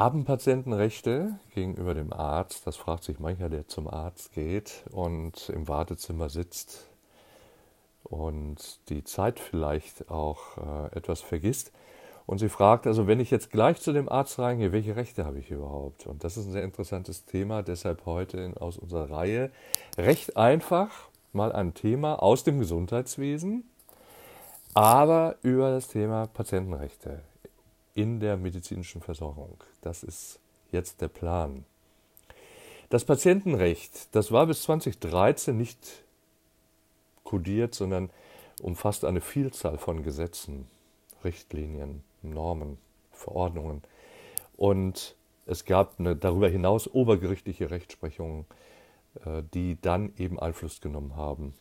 [0.00, 2.64] Haben Patienten Rechte gegenüber dem Arzt?
[2.68, 6.86] Das fragt sich mancher, der zum Arzt geht und im Wartezimmer sitzt
[8.04, 11.72] und die Zeit vielleicht auch äh, etwas vergisst.
[12.26, 15.40] Und sie fragt also, wenn ich jetzt gleich zu dem Arzt reingehe, welche Rechte habe
[15.40, 16.06] ich überhaupt?
[16.06, 19.50] Und das ist ein sehr interessantes Thema, deshalb heute aus unserer Reihe
[19.96, 23.68] recht einfach mal ein Thema aus dem Gesundheitswesen,
[24.74, 27.20] aber über das Thema Patientenrechte
[27.98, 29.56] in der medizinischen Versorgung.
[29.80, 30.38] Das ist
[30.70, 31.64] jetzt der Plan.
[32.90, 36.04] Das Patientenrecht, das war bis 2013 nicht
[37.24, 38.10] kodiert, sondern
[38.62, 40.68] umfasst eine Vielzahl von Gesetzen,
[41.24, 42.78] Richtlinien, Normen,
[43.10, 43.82] Verordnungen.
[44.56, 48.46] Und es gab eine darüber hinaus obergerichtliche Rechtsprechungen,
[49.24, 51.52] äh, die dann eben Einfluss genommen haben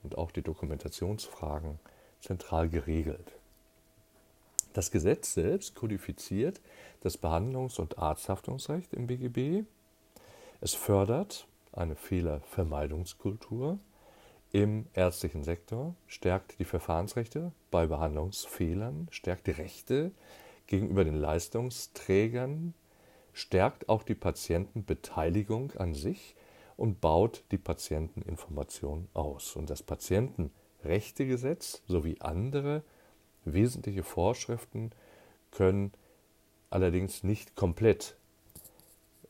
[0.03, 1.79] und auch die Dokumentationsfragen
[2.21, 3.33] zentral geregelt.
[4.75, 6.61] Das Gesetz selbst kodifiziert
[7.01, 9.65] das Behandlungs- und Arzthaftungsrecht im BGB.
[10.61, 13.79] Es fördert eine Fehlervermeidungskultur
[14.53, 20.13] im ärztlichen Sektor, stärkt die Verfahrensrechte bei Behandlungsfehlern, stärkt die Rechte
[20.67, 22.75] gegenüber den Leistungsträgern,
[23.33, 26.35] stärkt auch die Patientenbeteiligung an sich
[26.77, 29.57] und baut die Patienteninformation aus.
[29.57, 32.83] Und das Patientenrechtegesetz sowie andere
[33.45, 34.91] wesentliche Vorschriften
[35.51, 35.93] können
[36.71, 38.17] allerdings nicht komplett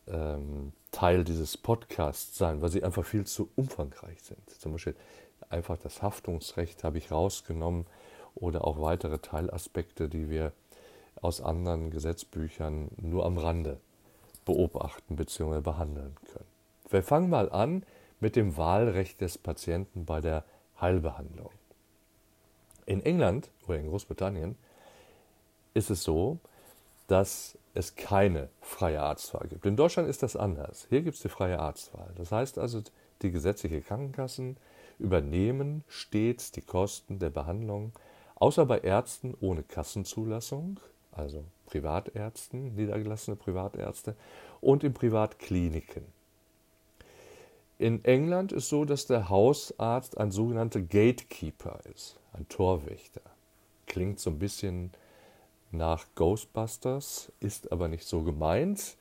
[0.07, 4.49] ähm, Teil dieses Podcasts sein, weil sie einfach viel zu umfangreich sind.
[4.51, 4.97] Zum Beispiel
[5.49, 7.87] einfach das Haftungsrecht habe ich rausgenommen
[8.35, 10.53] oder auch weitere Teilaspekte, die wir
[11.21, 13.81] aus anderen Gesetzbüchern nur am Rande
[14.51, 15.61] beobachten bzw.
[15.61, 16.47] behandeln können.
[16.89, 17.85] Wir fangen mal an
[18.19, 20.45] mit dem Wahlrecht des Patienten bei der
[20.81, 21.51] Heilbehandlung.
[22.85, 24.57] In England oder in Großbritannien
[25.73, 26.39] ist es so,
[27.07, 29.65] dass es keine freie Arztwahl gibt.
[29.67, 30.87] In Deutschland ist das anders.
[30.91, 32.13] Hier gibt es die freie Arztwahl.
[32.17, 32.83] Das heißt also,
[33.23, 34.57] die gesetzliche Krankenkassen
[34.99, 37.93] übernehmen stets die Kosten der Behandlung,
[38.35, 40.81] außer bei Ärzten ohne Kassenzulassung,
[41.21, 44.17] also Privatärzten, niedergelassene Privatärzte
[44.61, 46.05] und in Privatkliniken.
[47.79, 53.23] In England ist so, dass der Hausarzt ein sogenannter Gatekeeper ist, ein Torwächter.
[53.87, 54.91] Klingt so ein bisschen
[55.71, 58.97] nach Ghostbusters, ist aber nicht so gemeint,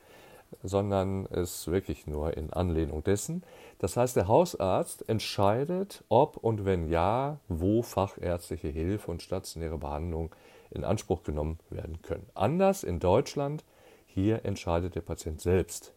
[0.64, 3.44] sondern ist wirklich nur in Anlehnung dessen.
[3.80, 10.34] Das heißt, der Hausarzt entscheidet, ob und wenn ja, wo fachärztliche Hilfe und stationäre Behandlung
[10.72, 12.28] in Anspruch genommen werden können.
[12.34, 13.64] Anders in Deutschland,
[14.08, 15.94] hier entscheidet der Patient selbst,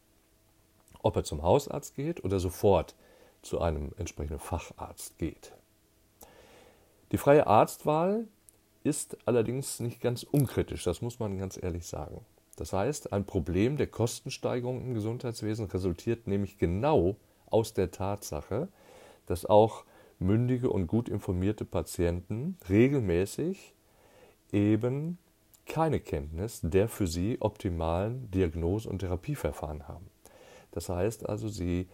[1.03, 2.95] ob er zum Hausarzt geht oder sofort
[3.43, 5.53] zu einem entsprechenden Facharzt geht.
[7.11, 8.27] Die freie Arztwahl
[8.85, 12.25] ist allerdings nicht ganz unkritisch, das muss man ganz ehrlich sagen.
[12.57, 17.17] Das heißt, ein Problem der Kostensteigerung im Gesundheitswesen resultiert nämlich genau
[17.47, 18.69] aus der Tatsache,
[19.27, 19.85] dass auch
[20.19, 23.75] mündige und gut informierte Patienten regelmäßig
[24.53, 25.19] eben
[25.67, 30.11] keine Kenntnis der für sie optimalen Diagnose- und Therapieverfahren haben.
[30.73, 31.89] Das heißt also, sie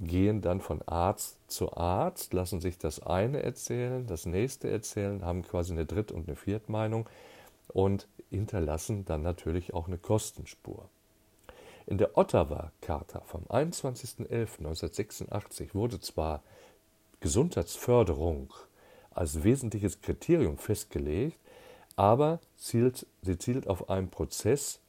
[0.00, 5.42] gehen dann von Arzt zu Arzt, lassen sich das eine erzählen, das nächste erzählen, haben
[5.42, 7.08] quasi eine Dritt- und eine Viertmeinung
[7.68, 10.88] und hinterlassen dann natürlich auch eine Kostenspur.
[11.86, 16.42] In der Ottawa-Charta vom 21.11.1986 wurde zwar
[17.20, 18.52] Gesundheitsförderung
[19.10, 21.38] als wesentliches Kriterium festgelegt,
[21.98, 24.80] aber zielt, sie zielt auf einen Prozess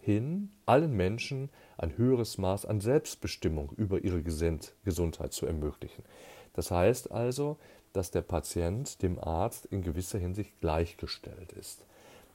[0.00, 1.48] hin, allen Menschen
[1.78, 6.04] ein höheres Maß an Selbstbestimmung über ihre Gesundheit zu ermöglichen.
[6.52, 7.56] Das heißt also,
[7.94, 11.84] dass der Patient dem Arzt in gewisser Hinsicht gleichgestellt ist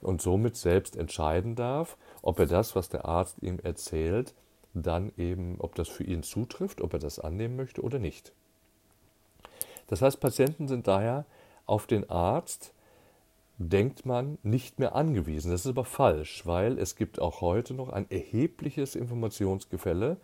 [0.00, 4.34] und somit selbst entscheiden darf, ob er das, was der Arzt ihm erzählt,
[4.74, 8.32] dann eben, ob das für ihn zutrifft, ob er das annehmen möchte oder nicht.
[9.86, 11.24] Das heißt, Patienten sind daher
[11.66, 12.73] auf den Arzt
[13.58, 15.50] denkt man, nicht mehr angewiesen.
[15.50, 20.16] Das ist aber falsch, weil es gibt auch heute noch ein erhebliches Informationsgefälle,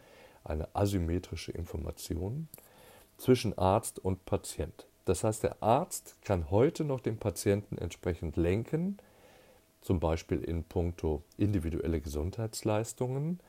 [0.45, 2.49] eine asymmetrische Information
[3.19, 4.87] zwischen Arzt und Patient.
[5.05, 8.99] Das heißt, der Arzt kann heute noch den Patienten entsprechend lenken,
[9.81, 13.41] zum Beispiel in puncto individuelle Gesundheitsleistungen,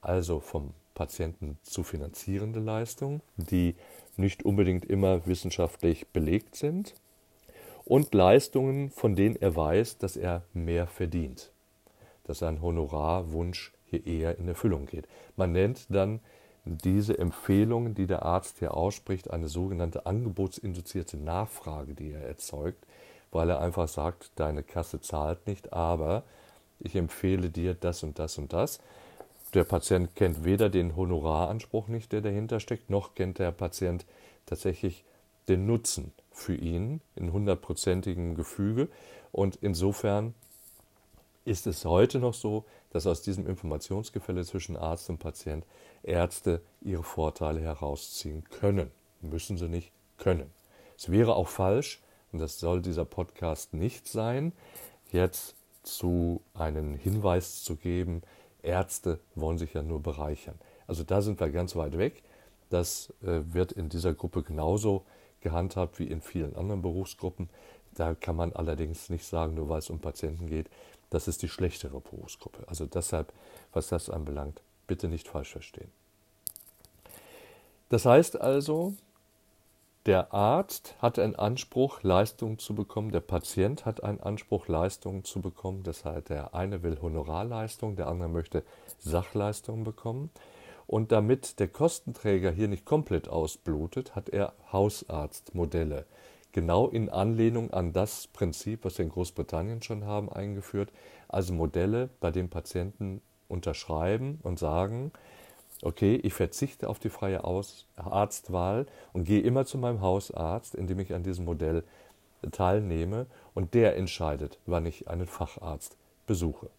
[0.00, 3.76] also vom Patienten zu finanzierende Leistungen, die
[4.16, 6.94] nicht unbedingt immer wissenschaftlich belegt sind,
[7.88, 11.50] und Leistungen, von denen er weiß, dass er mehr verdient,
[12.24, 15.08] dass sein Honorarwunsch hier eher in Erfüllung geht.
[15.36, 16.20] Man nennt dann
[16.66, 22.84] diese Empfehlungen, die der Arzt hier ausspricht, eine sogenannte angebotsinduzierte Nachfrage, die er erzeugt,
[23.32, 26.24] weil er einfach sagt, deine Kasse zahlt nicht, aber
[26.80, 28.80] ich empfehle dir das und das und das.
[29.54, 34.04] Der Patient kennt weder den Honoraranspruch nicht, der dahinter steckt, noch kennt der Patient
[34.44, 35.04] tatsächlich
[35.48, 38.88] den Nutzen für ihn in hundertprozentigem Gefüge.
[39.32, 40.34] Und insofern
[41.44, 45.66] ist es heute noch so, dass aus diesem Informationsgefälle zwischen Arzt und Patient
[46.02, 48.90] Ärzte ihre Vorteile herausziehen können.
[49.20, 50.50] Müssen sie nicht können.
[50.96, 52.00] Es wäre auch falsch,
[52.32, 54.52] und das soll dieser Podcast nicht sein,
[55.10, 58.22] jetzt zu einen Hinweis zu geben,
[58.62, 60.58] Ärzte wollen sich ja nur bereichern.
[60.86, 62.22] Also da sind wir ganz weit weg.
[62.70, 65.04] Das äh, wird in dieser Gruppe genauso
[65.40, 67.48] gehandhabt wie in vielen anderen Berufsgruppen.
[67.94, 70.68] Da kann man allerdings nicht sagen, nur weil es um Patienten geht,
[71.10, 72.64] das ist die schlechtere Berufsgruppe.
[72.66, 73.32] Also deshalb,
[73.72, 75.90] was das anbelangt, bitte nicht falsch verstehen.
[77.88, 78.94] Das heißt also,
[80.06, 85.40] der Arzt hat einen Anspruch, Leistungen zu bekommen, der Patient hat einen Anspruch, Leistungen zu
[85.40, 85.82] bekommen.
[85.82, 88.62] Das heißt, der eine will Honorarleistung, der andere möchte
[88.98, 90.30] Sachleistungen bekommen.
[90.88, 96.06] Und damit der Kostenträger hier nicht komplett ausblutet, hat er Hausarztmodelle.
[96.52, 100.90] Genau in Anlehnung an das Prinzip, was wir in Großbritannien schon haben, eingeführt.
[101.28, 105.12] Also Modelle, bei denen Patienten unterschreiben und sagen,
[105.82, 111.00] okay, ich verzichte auf die freie Aus Arztwahl und gehe immer zu meinem Hausarzt, indem
[111.00, 111.84] ich an diesem Modell
[112.50, 116.70] teilnehme und der entscheidet, wann ich einen Facharzt besuche.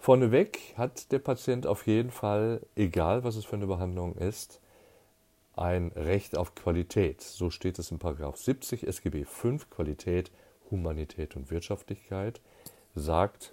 [0.00, 4.58] Vorneweg hat der Patient auf jeden Fall, egal was es für eine Behandlung ist,
[5.56, 7.20] ein Recht auf Qualität.
[7.20, 10.30] So steht es in 70 SGB 5 Qualität,
[10.70, 12.40] Humanität und Wirtschaftlichkeit,
[12.94, 13.52] sagt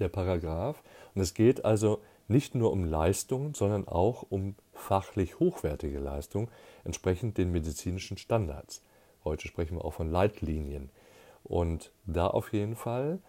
[0.00, 0.82] der Paragraph.
[1.14, 6.48] Und es geht also nicht nur um Leistungen, sondern auch um fachlich hochwertige Leistungen,
[6.82, 8.82] entsprechend den medizinischen Standards.
[9.22, 10.90] Heute sprechen wir auch von Leitlinien.
[11.44, 13.20] Und da auf jeden Fall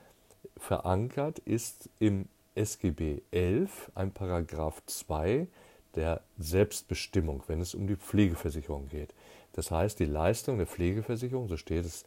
[0.57, 5.47] verankert ist im SGB 11 ein Paragraph 2
[5.95, 9.13] der Selbstbestimmung, wenn es um die Pflegeversicherung geht.
[9.53, 12.05] Das heißt, die Leistung der Pflegeversicherung, so steht es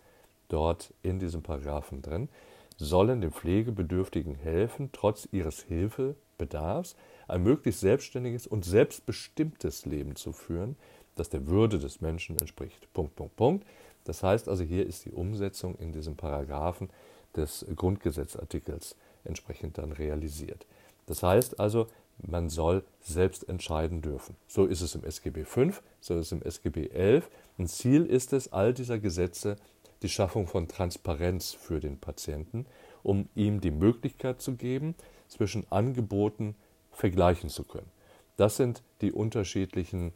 [0.49, 2.29] dort in diesem Paragraphen drin,
[2.77, 6.97] sollen den Pflegebedürftigen helfen, trotz ihres Hilfebedarfs
[7.29, 10.77] ein möglichst selbstständiges und selbstbestimmtes Leben zu führen,
[11.17, 12.93] das der Würde des Menschen entspricht.
[12.93, 13.67] Punkt, Punkt, Punkt.
[14.05, 16.91] Das heißt also, hier ist die Umsetzung in diesem Paragraphen
[17.37, 20.67] des Grundgesetzartikels entsprechend dann realisiert.
[21.07, 21.89] Das heißt also,
[22.19, 24.37] man soll selbst entscheiden dürfen.
[24.47, 25.71] So ist es im SGB V,
[26.01, 27.23] so ist es im SGB XI.
[27.59, 29.57] Ein Ziel ist es, all dieser Gesetze
[30.03, 32.67] die Schaffung von Transparenz für den Patienten,
[33.03, 34.95] um ihm die Möglichkeit zu geben,
[35.29, 36.55] zwischen Angeboten
[36.91, 37.91] vergleichen zu können.
[38.37, 40.13] Das sind die unterschiedlichen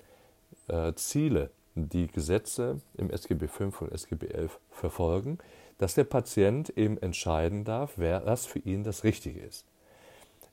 [0.69, 5.39] äh, Ziele, die Gesetze im SGB V und SGB XI verfolgen,
[5.79, 9.67] dass der Patient eben entscheiden darf, wer das für ihn das Richtige ist.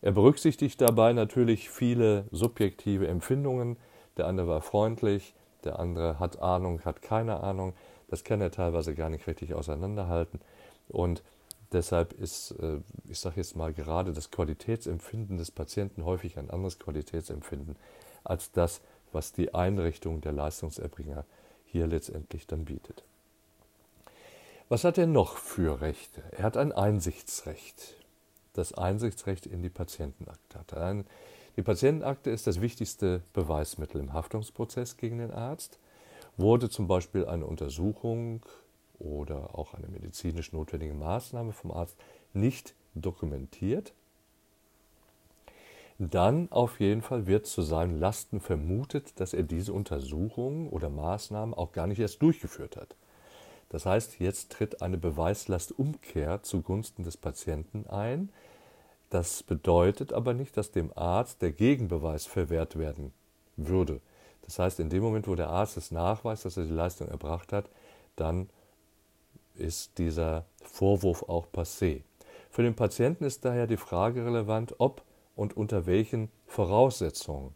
[0.02, 3.78] Er berücksichtigt dabei natürlich viele subjektive Empfindungen.
[4.18, 7.74] Der eine war freundlich, der andere hat Ahnung, hat keine Ahnung.
[8.10, 10.42] Das kann er teilweise gar nicht richtig auseinanderhalten.
[10.90, 11.24] Und
[11.72, 16.80] deshalb ist, äh, ich sage jetzt mal, gerade das Qualitätsempfinden des Patienten häufig ein anderes
[16.80, 17.78] Qualitätsempfinden
[18.26, 18.82] als das,
[19.14, 21.26] was die Einrichtung der Leistungserbringer
[21.66, 23.04] hier letztendlich dann bietet.
[24.70, 26.24] Was hat er noch für Rechte?
[26.32, 27.96] Er hat ein Einsichtsrecht.
[28.54, 31.06] Das Einsichtsrecht in die Patientenakte.
[31.58, 35.80] Die Patientenakte ist das wichtigste Beweismittel im Haftungsprozess gegen den Arzt
[36.38, 38.42] wurde zum Beispiel eine Untersuchung
[39.00, 41.98] oder auch eine medizinisch notwendige Maßnahme vom Arzt
[42.34, 43.94] nicht dokumentiert,
[46.00, 51.54] dann auf jeden Fall wird zu seinen Lasten vermutet, dass er diese Untersuchung oder Maßnahmen
[51.54, 52.96] auch gar nicht erst durchgeführt hat.
[53.70, 58.30] Das heißt, jetzt tritt eine Beweislastumkehr zugunsten des Patienten ein.
[59.10, 63.14] Das bedeutet aber nicht, dass dem Arzt der Gegenbeweis verwehrt werden
[63.58, 64.00] würde.
[64.44, 67.54] Das heißt, in dem Moment, wo der Arzt es nachweist, dass er die Leistung erbracht
[67.54, 67.70] hat,
[68.16, 68.50] dann
[69.56, 72.02] ist dieser Vorwurf auch passé.
[72.50, 75.02] Für den Patienten ist daher die Frage relevant, ob
[75.36, 77.56] und unter welchen Voraussetzungen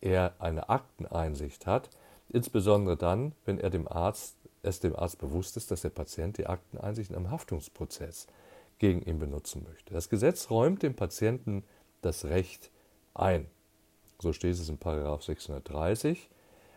[0.00, 1.90] er eine Akteneinsicht hat,
[2.28, 6.46] insbesondere dann, wenn er dem Arzt, es dem Arzt bewusst ist, dass der Patient die
[6.46, 8.26] Akteneinsicht in einem Haftungsprozess
[8.78, 9.92] gegen ihn benutzen möchte.
[9.92, 11.64] Das Gesetz räumt dem Patienten
[12.02, 12.70] das Recht
[13.14, 13.46] ein.
[14.20, 16.30] So steht es in 630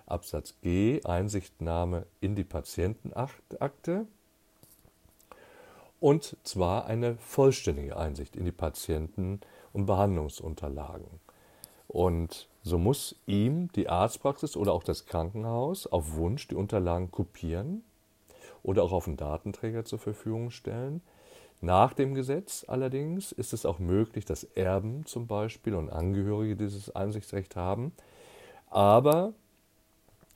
[0.05, 4.07] Absatz G Einsichtnahme in die Patientenakte
[5.99, 9.39] und zwar eine vollständige Einsicht in die Patienten-
[9.73, 11.19] und Behandlungsunterlagen.
[11.87, 17.83] Und so muss ihm die Arztpraxis oder auch das Krankenhaus auf Wunsch die Unterlagen kopieren
[18.63, 21.01] oder auch auf einen Datenträger zur Verfügung stellen.
[21.61, 26.95] Nach dem Gesetz allerdings ist es auch möglich, dass Erben zum Beispiel und Angehörige dieses
[26.95, 27.93] Einsichtsrecht haben,
[28.69, 29.33] aber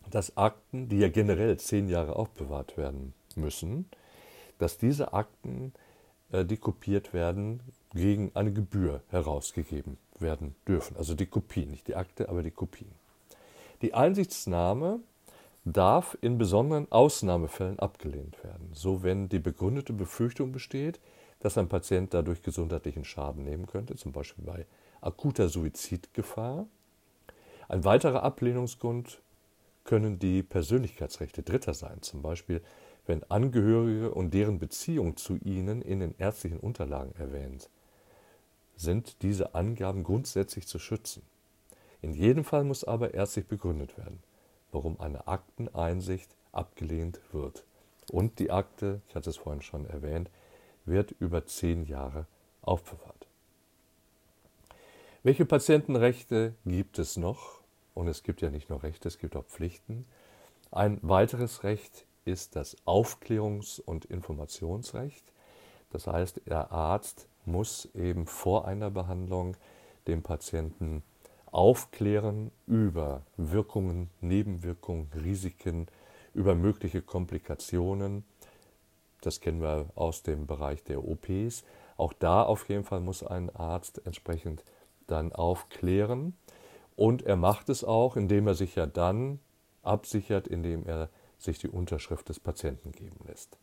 [0.09, 3.89] dass Akten, die ja generell zehn Jahre aufbewahrt werden müssen,
[4.57, 5.73] dass diese Akten,
[6.31, 7.61] die kopiert werden,
[7.93, 10.97] gegen eine Gebühr herausgegeben werden dürfen.
[10.97, 12.91] Also die Kopien, nicht die Akte, aber die Kopien.
[13.81, 14.99] Die Einsichtsnahme
[15.63, 20.99] darf in besonderen Ausnahmefällen abgelehnt werden, so wenn die begründete Befürchtung besteht,
[21.39, 24.65] dass ein Patient dadurch gesundheitlichen Schaden nehmen könnte, zum Beispiel bei
[25.01, 26.65] akuter Suizidgefahr.
[27.67, 29.21] Ein weiterer Ablehnungsgrund
[29.83, 32.61] können die Persönlichkeitsrechte Dritter sein, zum Beispiel
[33.07, 37.69] wenn Angehörige und deren Beziehung zu ihnen in den ärztlichen Unterlagen erwähnt
[38.77, 41.23] sind diese Angaben grundsätzlich zu schützen.
[42.01, 44.21] In jedem Fall muss aber ärztlich begründet werden,
[44.71, 47.65] warum eine Akteneinsicht abgelehnt wird.
[48.11, 50.29] Und die Akte, ich hatte es vorhin schon erwähnt,
[50.85, 52.27] wird über zehn Jahre
[52.61, 53.27] aufbewahrt.
[55.23, 57.61] Welche Patientenrechte gibt es noch?
[57.93, 60.05] Und es gibt ja nicht nur Rechte, es gibt auch Pflichten.
[60.71, 65.23] Ein weiteres Recht ist das Aufklärungs- und Informationsrecht.
[65.89, 69.55] Das heißt, der Arzt muss eben vor einer Behandlung
[70.05, 71.01] den Patienten
[71.51, 75.87] aufklären über Wirkungen, Nebenwirkungen, Risiken,
[76.33, 78.25] über mögliche Komplikationen,
[79.21, 81.63] das kennen wir aus dem Bereich der OPs.
[81.95, 84.63] Auch da auf jeden Fall muss ein Arzt entsprechend
[85.07, 86.37] dann aufklären.
[86.95, 89.39] Und er macht es auch, indem er sich ja dann
[89.81, 93.57] absichert, indem er sich die Unterschrift des Patienten geben lässt.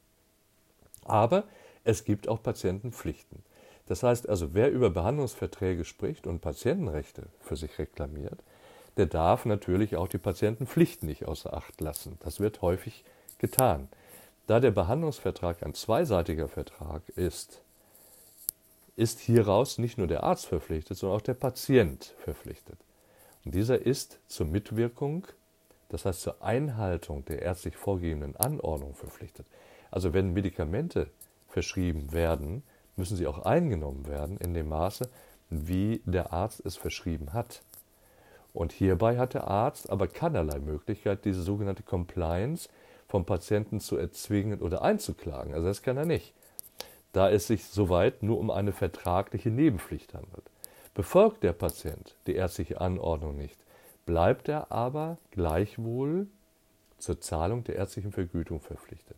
[1.04, 1.45] Aber
[1.85, 3.43] es gibt auch Patientenpflichten.
[3.87, 8.43] Das heißt also, wer über Behandlungsverträge spricht und Patientenrechte für sich reklamiert,
[8.97, 12.19] der darf natürlich auch die Patientenpflichten nicht außer Acht lassen.
[12.21, 13.04] Das wird häufig
[13.38, 13.88] getan.
[14.47, 17.61] Da der Behandlungsvertrag ein zweiseitiger Vertrag ist,
[18.97, 22.78] ist hieraus nicht nur der Arzt verpflichtet, sondern auch der Patient verpflichtet.
[23.45, 25.26] Und dieser ist zur Mitwirkung,
[25.95, 29.47] das heißt zur Einhaltung der ärztlich vorgegebenen Anordnung verpflichtet.
[29.93, 31.07] Also wenn Medikamente
[31.49, 32.65] verschrieben werden,
[32.97, 35.09] müssen sie auch eingenommen werden in dem Maße,
[35.51, 37.63] wie der Arzt es verschrieben hat.
[38.53, 42.69] Und hierbei hat der Arzt aber keinerlei Möglichkeit, diese sogenannte Compliance
[43.07, 45.55] vom Patienten zu erzwingen oder einzuklagen.
[45.55, 46.35] Also das kann er nicht,
[47.13, 50.51] da es sich soweit nur um eine vertragliche Nebenpflicht handelt.
[50.93, 53.59] Befolgt der Patient die ärztliche Anordnung nicht,
[54.07, 56.27] bleibt er aber gleichwohl
[56.99, 59.17] zur Zahlung der ärztlichen Vergütung verpflichtet.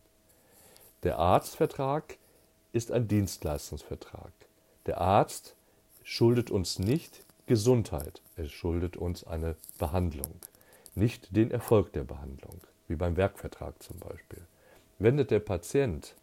[1.03, 2.17] Der Arztvertrag
[2.73, 4.31] ist ein Dienstleistungsvertrag.
[4.85, 5.55] Der Arzt
[6.03, 10.39] schuldet uns nicht Gesundheit, er schuldet uns eine Behandlung,
[10.95, 14.41] nicht den Erfolg der Behandlung wie beim Werkvertrag zum Beispiel.
[14.99, 16.15] Wendet der Patient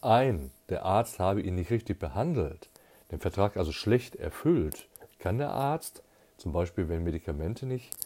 [0.00, 2.70] ein, der Arzt habe ihn nicht richtig behandelt,
[3.10, 6.02] den Vertrag also schlecht erfüllt, kann der Arzt,
[6.42, 7.96] zum Beispiel wenn Medikamente nicht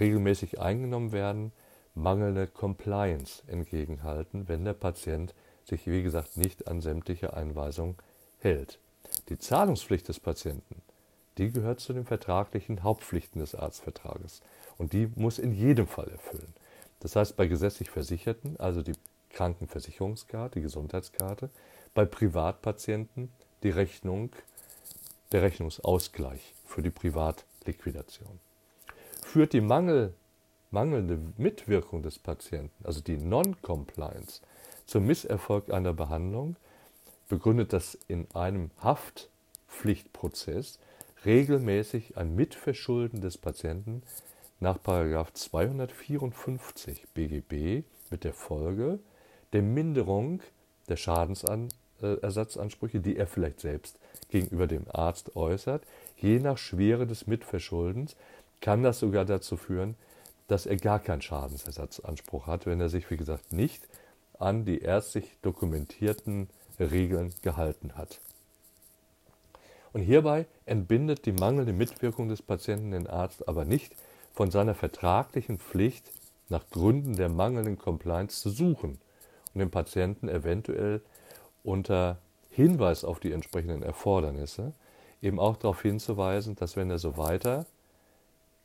[0.00, 1.52] regelmäßig eingenommen werden,
[1.94, 7.96] mangelnde Compliance entgegenhalten, wenn der Patient sich, wie gesagt, nicht an sämtliche Einweisungen
[8.38, 8.78] hält.
[9.28, 10.80] Die Zahlungspflicht des Patienten,
[11.36, 14.40] die gehört zu den vertraglichen Hauptpflichten des Arztvertrages.
[14.78, 16.54] Und die muss in jedem Fall erfüllen.
[17.00, 18.94] Das heißt, bei gesetzlich Versicherten, also die
[19.30, 21.50] Krankenversicherungskarte, die Gesundheitskarte,
[21.92, 23.30] bei Privatpatienten
[23.62, 24.30] die Rechnung,
[25.32, 26.90] der Rechnungsausgleich für die
[27.64, 28.38] Privatliquidation.
[29.22, 30.14] Führt die Mangel,
[30.70, 34.42] mangelnde Mitwirkung des Patienten, also die Non-Compliance,
[34.86, 36.56] zum Misserfolg einer Behandlung,
[37.28, 40.78] begründet das in einem Haftpflichtprozess
[41.24, 44.02] regelmäßig ein Mitverschulden des Patienten
[44.60, 48.98] nach 254 BGB mit der Folge
[49.52, 50.42] der Minderung
[50.88, 55.82] der Schadensersatzansprüche, die er vielleicht selbst gegenüber dem Arzt äußert.
[56.24, 58.16] Je nach Schwere des Mitverschuldens
[58.62, 59.94] kann das sogar dazu führen,
[60.48, 63.86] dass er gar keinen Schadensersatzanspruch hat, wenn er sich, wie gesagt, nicht
[64.38, 66.48] an die ärztlich dokumentierten
[66.80, 68.20] Regeln gehalten hat.
[69.92, 73.94] Und hierbei entbindet die mangelnde Mitwirkung des Patienten den Arzt aber nicht
[74.32, 76.10] von seiner vertraglichen Pflicht
[76.48, 78.98] nach Gründen der mangelnden Compliance zu suchen
[79.52, 81.02] und den Patienten eventuell
[81.64, 82.16] unter
[82.48, 84.72] Hinweis auf die entsprechenden Erfordernisse
[85.24, 87.66] eben auch darauf hinzuweisen, dass wenn er so weiter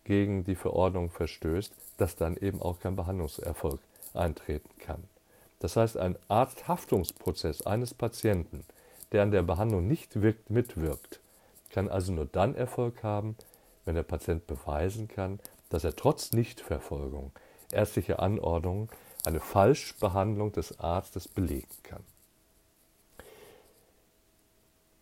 [0.03, 3.79] gegen die Verordnung verstößt, dass dann eben auch kein Behandlungserfolg
[4.13, 5.03] eintreten kann.
[5.59, 8.63] Das heißt, ein Arzthaftungsprozess eines Patienten,
[9.11, 11.19] der an der Behandlung nicht wirkt, mitwirkt,
[11.69, 13.35] kann also nur dann Erfolg haben,
[13.85, 15.39] wenn der Patient beweisen kann,
[15.69, 17.31] dass er trotz Nichtverfolgung
[17.71, 18.89] ärztlicher Anordnungen
[19.25, 22.03] eine Falschbehandlung des Arztes belegen kann.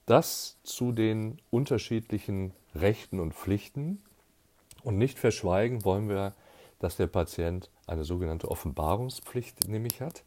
[0.07, 4.01] Das zu den unterschiedlichen Rechten und Pflichten.
[4.81, 6.33] Und nicht verschweigen wollen wir,
[6.79, 10.23] dass der Patient eine sogenannte Offenbarungspflicht nämlich hat.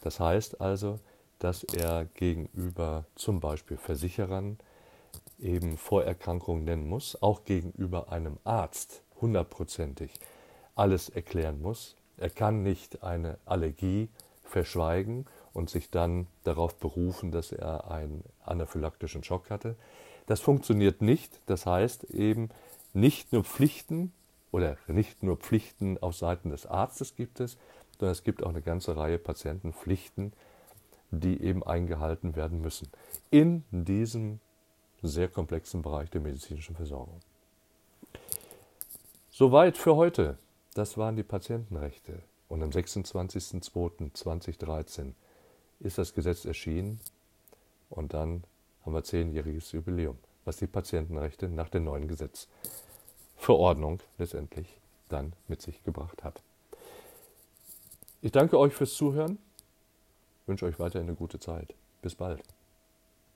[0.00, 0.98] Das heißt also,
[1.40, 4.56] dass er gegenüber zum Beispiel Versicherern
[5.38, 10.10] eben Vorerkrankungen nennen muss, auch gegenüber einem Arzt hundertprozentig
[10.74, 11.96] alles erklären muss.
[12.16, 14.08] Er kann nicht eine Allergie
[14.42, 15.26] verschweigen
[15.58, 19.74] und sich dann darauf berufen, dass er einen anaphylaktischen Schock hatte.
[20.26, 21.40] Das funktioniert nicht.
[21.46, 22.50] Das heißt eben
[22.94, 24.12] nicht nur Pflichten
[24.52, 27.58] oder nicht nur Pflichten auf Seiten des Arztes gibt es,
[27.98, 30.32] sondern es gibt auch eine ganze Reihe Patientenpflichten,
[31.10, 32.86] die eben eingehalten werden müssen.
[33.32, 34.38] In diesem
[35.02, 37.18] sehr komplexen Bereich der medizinischen Versorgung.
[39.30, 40.38] Soweit für heute.
[40.74, 42.22] Das waren die Patientenrechte.
[42.48, 45.14] Und am 26.02.2013
[45.80, 47.00] ist das Gesetz erschienen
[47.90, 48.44] und dann
[48.84, 54.66] haben wir zehnjähriges Jubiläum, was die Patientenrechte nach der neuen Gesetzverordnung letztendlich
[55.08, 56.42] dann mit sich gebracht hat.
[58.20, 59.38] Ich danke euch fürs Zuhören,
[60.46, 61.74] wünsche euch weiterhin eine gute Zeit.
[62.02, 62.42] Bis bald.